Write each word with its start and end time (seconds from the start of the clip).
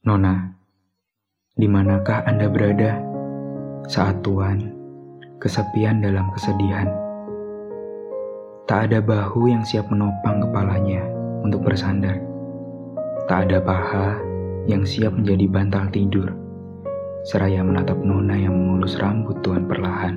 Nona, 0.00 0.48
di 1.60 1.68
manakah 1.68 2.24
Anda 2.24 2.48
berada 2.48 3.04
saat 3.84 4.24
Tuhan 4.24 4.72
kesepian 5.36 6.00
dalam 6.00 6.32
kesedihan? 6.32 6.88
Tak 8.64 8.88
ada 8.88 9.04
bahu 9.04 9.52
yang 9.52 9.60
siap 9.60 9.92
menopang 9.92 10.40
kepalanya 10.40 11.04
untuk 11.44 11.68
bersandar. 11.68 12.16
Tak 13.28 13.52
ada 13.52 13.60
paha 13.60 14.16
yang 14.64 14.88
siap 14.88 15.12
menjadi 15.12 15.44
bantal 15.52 15.92
tidur, 15.92 16.32
seraya 17.28 17.60
menatap 17.60 18.00
Nona 18.00 18.40
yang 18.40 18.56
mengulus 18.56 18.96
rambut 18.96 19.36
Tuhan 19.44 19.68
perlahan. 19.68 20.16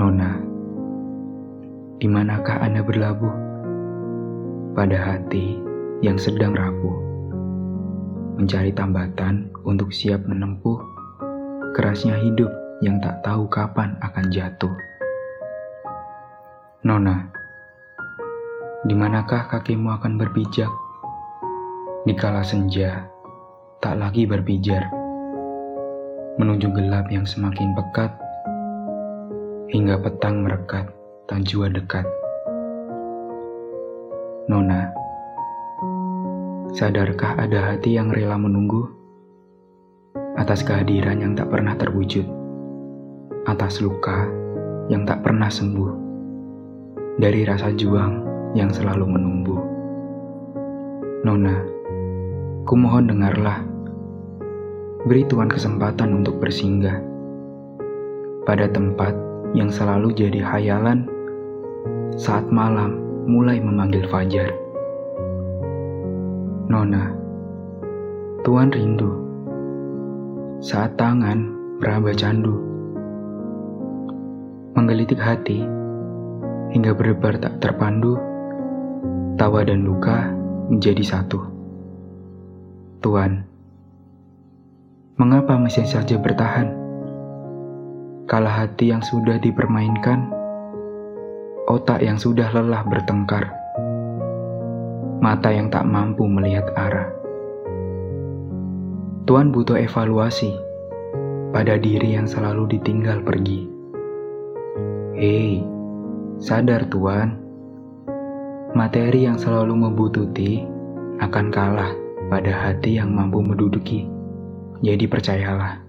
Nona, 0.00 0.32
di 2.00 2.08
manakah 2.08 2.56
Anda 2.56 2.80
berlabuh? 2.80 3.36
Pada 4.72 4.96
hati 4.96 5.60
yang 6.00 6.16
sedang 6.16 6.56
rapuh 6.56 7.05
mencari 8.36 8.68
tambatan 8.76 9.48
untuk 9.64 9.88
siap 9.90 10.28
menempuh 10.28 10.76
kerasnya 11.72 12.20
hidup 12.20 12.52
yang 12.84 13.00
tak 13.00 13.24
tahu 13.24 13.48
kapan 13.48 13.96
akan 14.04 14.28
jatuh. 14.28 14.72
Nona, 16.84 17.32
di 18.84 18.92
manakah 18.92 19.48
kakimu 19.48 19.96
akan 19.96 20.20
berpijak? 20.20 20.68
Dikala 22.06 22.44
senja 22.44 23.08
tak 23.80 23.98
lagi 23.98 24.28
berpijar, 24.28 24.86
menuju 26.38 26.70
gelap 26.70 27.08
yang 27.10 27.26
semakin 27.26 27.74
pekat, 27.74 28.12
hingga 29.72 29.98
petang 30.00 30.44
merekat 30.46 30.86
tak 31.26 31.42
jua 31.44 31.66
dekat. 31.66 32.06
Nona, 34.46 35.05
Sadarkah 36.76 37.40
ada 37.40 37.72
hati 37.72 37.96
yang 37.96 38.12
rela 38.12 38.36
menunggu? 38.36 38.84
Atas 40.36 40.60
kehadiran 40.60 41.24
yang 41.24 41.32
tak 41.32 41.48
pernah 41.48 41.72
terwujud, 41.72 42.28
atas 43.48 43.80
luka 43.80 44.28
yang 44.92 45.08
tak 45.08 45.24
pernah 45.24 45.48
sembuh, 45.48 45.88
dari 47.16 47.48
rasa 47.48 47.72
juang 47.72 48.20
yang 48.52 48.68
selalu 48.68 49.08
menumbuh? 49.08 49.60
Nona, 51.24 51.64
kumohon 52.68 53.08
dengarlah, 53.08 53.64
beri 55.08 55.24
Tuhan 55.32 55.48
kesempatan 55.48 56.12
untuk 56.12 56.44
bersinggah. 56.44 57.00
Pada 58.44 58.68
tempat 58.68 59.16
yang 59.56 59.72
selalu 59.72 60.12
jadi 60.12 60.44
hayalan 60.44 61.08
saat 62.20 62.44
malam 62.52 63.00
mulai 63.24 63.64
memanggil 63.64 64.04
fajar. 64.12 64.65
Nona, 66.66 67.14
Tuhan 68.42 68.74
rindu 68.74 69.06
saat 70.58 70.98
tangan 70.98 71.46
meraba 71.78 72.10
candu, 72.10 72.58
menggelitik 74.74 75.14
hati 75.14 75.62
hingga 76.74 76.90
berdebar 76.90 77.38
tak 77.38 77.62
terpandu, 77.62 78.18
tawa 79.38 79.62
dan 79.62 79.86
luka 79.86 80.26
menjadi 80.66 81.06
satu. 81.06 81.38
Tuhan, 82.98 83.46
mengapa 85.22 85.54
masih 85.62 85.86
saja 85.86 86.18
bertahan? 86.18 86.74
Kala 88.26 88.50
hati 88.50 88.90
yang 88.90 89.06
sudah 89.06 89.38
dipermainkan, 89.38 90.34
otak 91.70 92.02
yang 92.02 92.18
sudah 92.18 92.50
lelah 92.50 92.82
bertengkar 92.82 93.54
mata 95.20 95.48
yang 95.48 95.72
tak 95.72 95.88
mampu 95.88 96.28
melihat 96.28 96.68
arah. 96.76 97.08
Tuhan 99.26 99.50
butuh 99.50 99.74
evaluasi 99.74 100.54
pada 101.50 101.80
diri 101.80 102.14
yang 102.14 102.28
selalu 102.28 102.78
ditinggal 102.78 103.24
pergi. 103.26 103.66
Hei, 105.16 105.64
sadar 106.38 106.86
Tuhan, 106.92 107.34
materi 108.76 109.26
yang 109.26 109.40
selalu 109.40 109.74
membututi 109.88 110.62
akan 111.18 111.46
kalah 111.48 111.90
pada 112.28 112.52
hati 112.52 113.00
yang 113.00 113.10
mampu 113.10 113.40
menduduki. 113.40 114.06
Jadi 114.84 115.08
percayalah. 115.08 115.80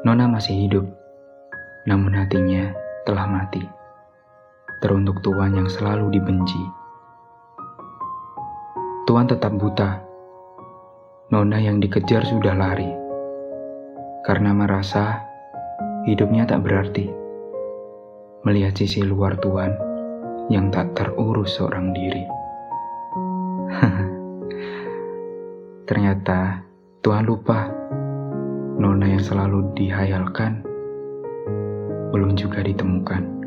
Nona 0.00 0.24
masih 0.32 0.64
hidup, 0.64 0.88
namun 1.84 2.16
hatinya 2.16 2.72
telah 3.04 3.28
mati 3.28 3.60
teruntuk 4.80 5.20
Tuhan 5.20 5.54
yang 5.54 5.68
selalu 5.68 6.08
dibenci. 6.16 6.79
Tuhan 9.10 9.26
tetap 9.26 9.50
buta. 9.58 10.06
Nona 11.34 11.58
yang 11.58 11.82
dikejar 11.82 12.22
sudah 12.22 12.54
lari. 12.54 12.86
Karena 14.22 14.54
merasa 14.54 15.26
hidupnya 16.06 16.46
tak 16.46 16.62
berarti. 16.62 17.10
Melihat 18.46 18.78
sisi 18.78 19.02
luar 19.02 19.34
Tuhan 19.42 19.74
yang 20.46 20.70
tak 20.70 20.94
terurus 20.94 21.58
seorang 21.58 21.90
diri. 21.90 22.22
Ternyata 25.90 26.62
Tuhan 27.02 27.26
lupa 27.26 27.66
Nona 28.78 29.10
yang 29.10 29.26
selalu 29.26 29.74
dihayalkan 29.74 30.62
belum 32.14 32.38
juga 32.38 32.62
ditemukan. 32.62 33.39